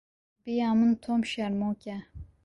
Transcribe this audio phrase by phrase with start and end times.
[0.43, 1.97] Bi ya min Tom şermok e.